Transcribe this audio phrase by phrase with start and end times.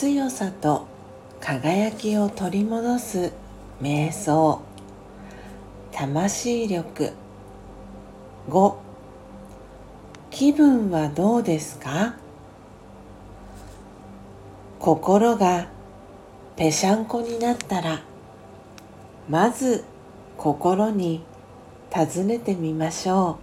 [0.00, 0.86] 強さと
[1.42, 3.32] 輝きを取り戻す
[3.82, 4.62] 瞑想。
[5.92, 7.12] 魂力。
[8.48, 8.74] 5
[10.30, 12.14] 気分はどうですか？
[14.78, 15.68] 心が
[16.56, 18.00] ぺしゃんこになったら
[19.28, 19.84] まず
[20.38, 21.22] 心に
[21.90, 23.36] 尋ねてみましょう。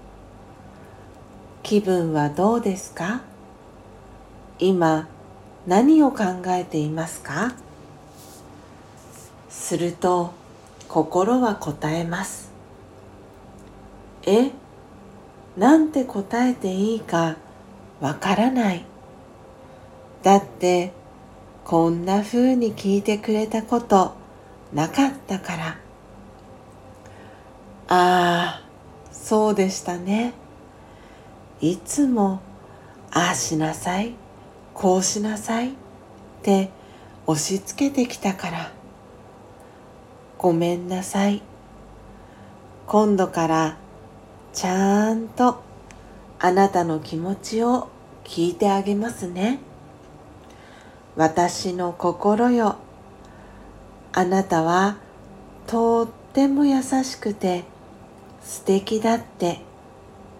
[1.61, 3.21] 気分はどうですか？
[4.57, 5.07] 今
[5.67, 7.53] 何を考えていますか？
[9.49, 10.31] すると
[10.87, 12.51] 心は答えます。
[14.25, 14.51] え？
[15.57, 17.35] なんて答えていいか
[17.99, 18.85] わからない。
[20.23, 20.93] だって
[21.65, 24.13] こんな風に聞いてくれたこと
[24.73, 25.77] なかったから。
[27.89, 28.63] ああ
[29.11, 30.33] そうでしたね。
[31.59, 32.39] いつも
[33.11, 34.13] ああしなさい。
[34.77, 35.73] こうしなさいっ
[36.43, 36.69] て
[37.25, 38.71] 押し付けてきたから。
[40.37, 41.41] ごめんなさい。
[42.85, 43.77] 今度から
[44.53, 45.63] ちゃんと
[46.37, 47.89] あなたの気持ちを
[48.23, 49.57] 聞いてあげますね。
[51.15, 52.75] 私の心よ。
[54.13, 54.97] あなたは
[55.65, 57.63] とっても優しくて
[58.43, 59.61] 素敵だって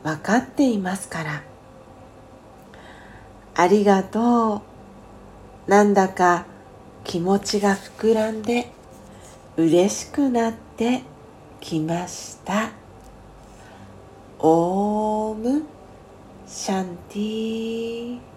[0.03, 1.56] 分かっていますから。
[3.59, 4.61] ありがと
[5.67, 5.69] う。
[5.69, 6.45] なんだか
[7.03, 8.69] 気持ちが膨らんで
[9.57, 11.01] 嬉しくなって
[11.59, 12.69] きました。
[14.37, 15.63] オーム
[16.45, 18.36] シャンティー。